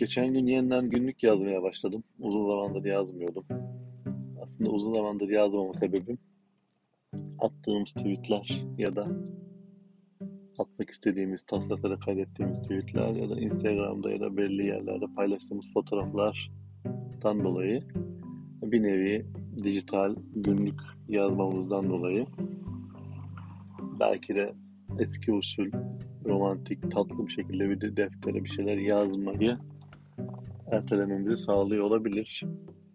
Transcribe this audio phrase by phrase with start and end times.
[0.00, 2.04] Geçen gün yeniden günlük yazmaya başladım.
[2.18, 3.44] Uzun zamandır yazmıyordum.
[4.42, 6.18] Aslında uzun zamandır yazmamın sebebim
[7.38, 9.08] attığımız tweetler ya da
[10.58, 17.82] atmak istediğimiz, taslaklara kaydettiğimiz tweetler ya da Instagram'da ya da belli yerlerde paylaştığımız fotoğraflardan dolayı
[18.62, 19.26] bir nevi
[19.64, 22.26] dijital günlük yazmamızdan dolayı
[24.00, 24.54] belki de
[24.98, 25.70] eski usul
[26.24, 29.58] romantik, tatlı bir şekilde bir deftere bir şeyler yazmayı
[30.72, 32.44] ertelememizi sağlıyor olabilir.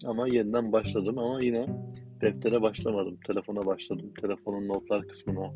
[0.05, 1.67] Ama yeniden başladım ama yine
[2.21, 3.17] deftere başlamadım.
[3.27, 4.13] Telefona başladım.
[4.21, 5.53] Telefonun notlar kısmına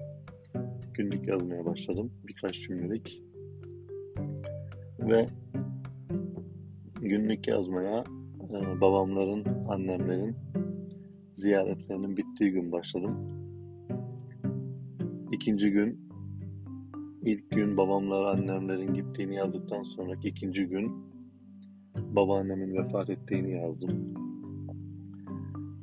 [0.93, 2.11] günlük yazmaya başladım.
[2.27, 3.23] Birkaç cümlelik.
[4.99, 5.25] Ve
[7.01, 8.03] günlük yazmaya
[8.49, 10.35] e, babamların, annemlerin
[11.35, 13.15] ziyaretlerinin bittiği gün başladım.
[15.31, 16.09] İkinci gün,
[17.21, 20.91] ilk gün babamlar, annemlerin gittiğini yazdıktan sonraki ikinci gün
[22.15, 24.13] babaannemin vefat ettiğini yazdım.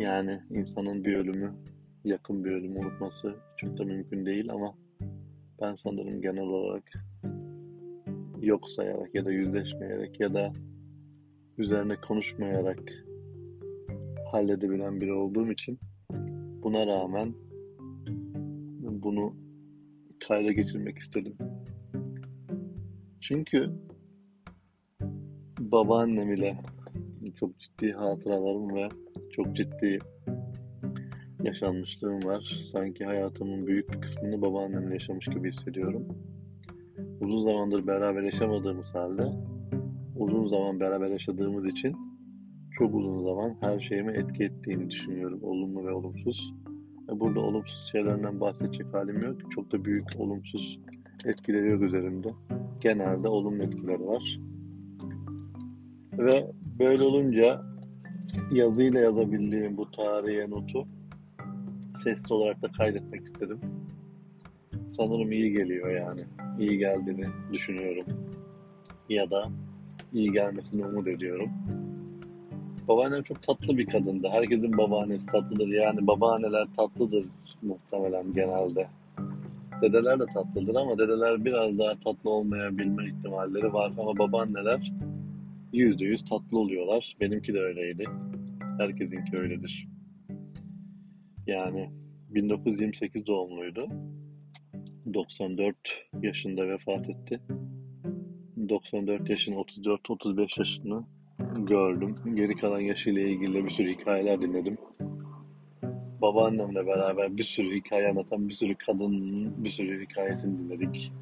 [0.01, 1.55] Yani insanın bir ölümü,
[2.05, 4.75] yakın bir ölümü unutması çok da mümkün değil ama
[5.61, 6.93] ben sanırım genel olarak
[8.41, 10.53] yok sayarak ya da yüzleşmeyerek ya da
[11.59, 12.81] üzerine konuşmayarak
[14.33, 15.79] halledebilen biri olduğum için
[16.63, 17.35] buna rağmen
[19.03, 19.35] bunu
[20.29, 21.37] kayda geçirmek istedim.
[23.21, 23.71] Çünkü
[25.73, 26.57] babaannem ile
[27.41, 28.89] çok ciddi hatıralarım ve
[29.33, 29.99] çok ciddi
[31.43, 32.63] yaşanmışlığım var.
[32.73, 36.09] Sanki hayatımın büyük bir kısmını babaannemle yaşamış gibi hissediyorum.
[37.21, 39.33] Uzun zamandır beraber yaşamadığımız halde
[40.17, 41.97] uzun zaman beraber yaşadığımız için
[42.79, 45.43] çok uzun zaman her şeyime etki ettiğini düşünüyorum.
[45.43, 46.55] Olumlu ve olumsuz.
[47.13, 49.53] Burada olumsuz şeylerden bahsedecek halim yok.
[49.55, 50.81] Çok da büyük olumsuz
[51.25, 52.29] etkileri yok üzerimde.
[52.81, 54.41] Genelde olumlu etkileri var.
[56.19, 56.47] Ve
[56.79, 57.63] böyle olunca
[58.53, 60.87] yazıyla yazabildiğim bu tarihe notu
[62.03, 63.61] sesli olarak da kaydetmek istedim.
[64.91, 66.25] Sanırım iyi geliyor yani.
[66.59, 68.05] İyi geldiğini düşünüyorum.
[69.09, 69.49] Ya da
[70.13, 71.51] iyi gelmesini umut ediyorum.
[72.89, 74.29] Babaannem çok tatlı bir kadındı.
[74.29, 75.69] Herkesin babaannesi tatlıdır.
[75.69, 77.25] Yani babaanneler tatlıdır
[77.63, 78.89] muhtemelen genelde.
[79.83, 83.93] Dedeler de tatlıdır ama dedeler biraz daha tatlı olmayabilme ihtimalleri var.
[84.01, 84.93] Ama babaanneler
[85.79, 87.17] yüzde yüz tatlı oluyorlar.
[87.21, 88.05] Benimki de öyleydi.
[88.79, 89.89] Herkesinki öyledir.
[91.47, 91.91] Yani
[92.29, 93.89] 1928 doğumluydu.
[95.15, 95.77] 94
[96.23, 97.41] yaşında vefat etti.
[98.69, 101.05] 94 yaşın 34-35 yaşını
[101.59, 102.17] gördüm.
[102.35, 104.79] Geri kalan yaşıyla ilgili bir sürü hikayeler dinledim.
[106.23, 111.13] Babaannemle beraber bir sürü hikaye anlatan bir sürü kadının bir sürü hikayesini dinledik.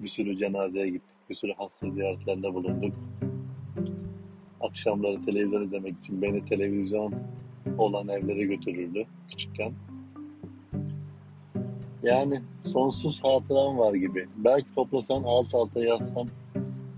[0.00, 1.16] Bir sürü cenazeye gittik.
[1.30, 2.94] Bir sürü hasta ziyaretlerinde bulunduk.
[4.60, 7.14] Akşamları televizyon izlemek için beni televizyon
[7.78, 9.72] olan evlere götürürdü küçükken.
[12.02, 14.26] Yani sonsuz hatıram var gibi.
[14.36, 16.26] Belki toplasan alt alta yazsam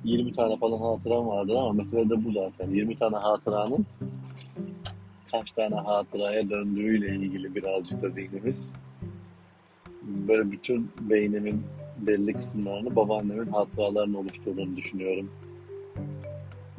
[0.05, 2.71] 20 tane falan hatıram vardır ama mesele de bu zaten.
[2.71, 3.87] 20 tane hatıranın
[5.33, 8.73] kaç tane hatıraya döndüğüyle ilgili birazcık da zihnimiz.
[10.03, 11.63] Böyle bütün beynimin
[11.99, 15.31] belli kısımlarını babaannemin hatıralarını oluşturduğunu düşünüyorum.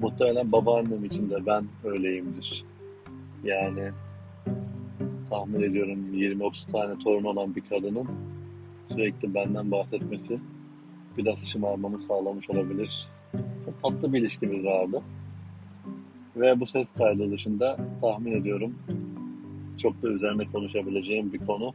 [0.03, 2.65] Muhtemelen babaannem için de ben öyleyimdir.
[3.43, 3.89] Yani
[5.29, 8.07] tahmin ediyorum 20-30 tane torun olan bir kadının
[8.91, 10.39] sürekli benden bahsetmesi
[11.17, 13.07] biraz şımarmamı sağlamış olabilir.
[13.65, 15.01] Çok tatlı bir ilişkimiz vardı.
[16.35, 18.75] Ve bu ses kaydı dışında tahmin ediyorum
[19.77, 21.73] çok da üzerine konuşabileceğim bir konu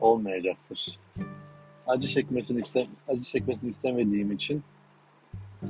[0.00, 0.98] olmayacaktır.
[1.86, 4.62] Acı çekmesini iste acı çekmesini istemediğim için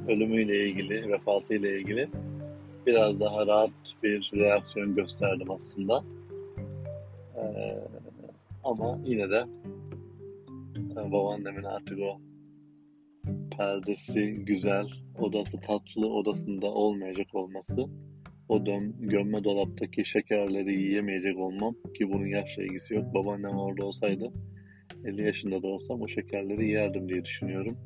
[0.09, 2.09] ölümüyle ilgili, vefatıyla ilgili
[2.87, 3.71] biraz daha rahat
[4.03, 6.04] bir reaksiyon gösterdim aslında.
[7.37, 7.78] Ee,
[8.65, 9.44] ama yine de
[10.93, 12.21] e, babaannemin artık o
[13.57, 14.86] perdesi güzel,
[15.18, 17.86] odası tatlı odasında olmayacak olması,
[18.48, 23.15] o dön, gömme dolaptaki şekerleri yiyemeyecek olmam ki bunun yaşla ilgisi yok.
[23.15, 24.33] Babaannem orada olsaydı
[25.04, 27.77] 50 yaşında da olsam o şekerleri yerdim diye düşünüyorum.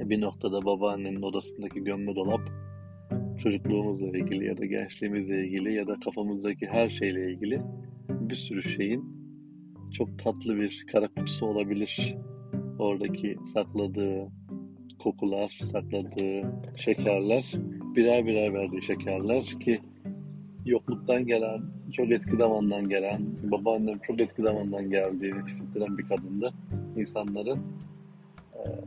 [0.00, 2.40] E, bir noktada babaannenin odasındaki gömme dolap
[3.42, 7.62] çocukluğumuzla ilgili ya da gençliğimizle ilgili ya da kafamızdaki her şeyle ilgili
[8.08, 9.04] bir sürü şeyin
[9.92, 12.16] çok tatlı bir kara kutusu olabilir.
[12.78, 14.28] Oradaki sakladığı
[14.98, 17.52] kokular, sakladığı şekerler,
[17.96, 19.80] birer birer verdiği şekerler ki
[20.66, 21.62] yokluktan gelen,
[21.92, 26.52] çok eski zamandan gelen, babaannem çok eski zamandan geldiğini hissettiren bir kadındı.
[26.96, 27.58] İnsanların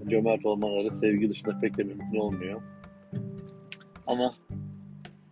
[0.09, 2.61] cömert olmaları sevgi dışında pek de mümkün olmuyor.
[4.07, 4.33] Ama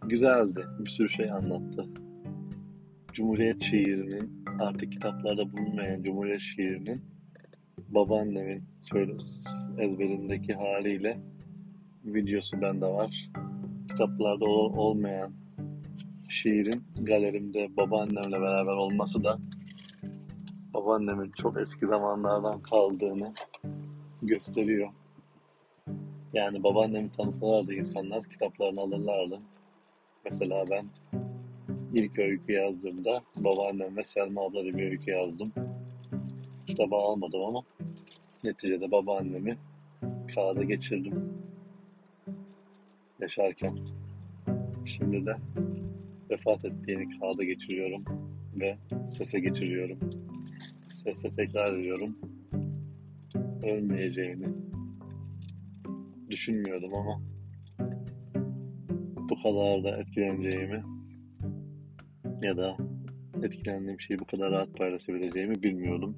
[0.06, 0.66] güzeldi.
[0.80, 1.86] Bir sürü şey anlattı.
[3.14, 7.02] Cumhuriyet şiirinin artık kitaplarda bulunmayan Cumhuriyet şiirinin
[7.90, 9.14] babaannemin şöyle
[9.78, 11.20] ezberindeki haliyle
[12.06, 13.30] videosu bende var.
[13.90, 15.34] Kitaplarda ol- olmayan
[16.30, 19.38] şiirin galerimde babaannemle beraber olması da
[20.74, 23.34] babaannemin çok eski zamanlardan kaldığını
[24.28, 24.90] gösteriyor.
[26.34, 29.40] Yani babaannemi tanısalardı insanlar kitaplarını alırlardı.
[30.26, 30.86] Mesela ben
[31.94, 35.54] ilk öykü yazdığımda babaannem ve Selma abla diye bir öykü yazdım.
[36.66, 37.64] Kitabı almadım ama
[38.44, 39.58] neticede babaannemi
[40.36, 41.34] kağıda geçirdim
[43.20, 43.78] yaşarken.
[44.86, 45.36] Şimdi de
[46.30, 48.04] vefat ettiğini kağıda geçiriyorum
[48.56, 48.78] ve
[49.18, 50.00] sese geçiriyorum.
[50.94, 52.16] Sese tekrar ediyorum.
[53.64, 54.48] Ölmeyeceğini
[56.30, 57.22] düşünmüyordum ama
[59.30, 60.84] bu kadar da etkileneceğimi
[62.42, 62.78] ya da
[63.44, 66.18] etkilendiğim şeyi bu kadar rahat paylaşabileceğimi bilmiyordum.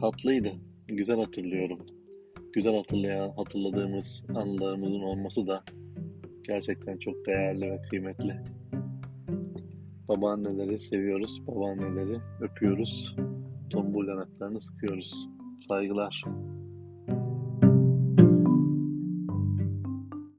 [0.00, 0.52] Tatlıydı.
[0.86, 1.78] Güzel hatırlıyorum.
[2.52, 5.64] Güzel hatırlayan, hatırladığımız anılarımızın olması da
[6.42, 8.36] gerçekten çok değerli ve kıymetli.
[10.08, 11.42] Babaanneleri seviyoruz.
[11.46, 13.16] Babaanneleri öpüyoruz.
[13.70, 15.33] Tombul yanaklarını sıkıyoruz.
[15.68, 16.24] Saygılar.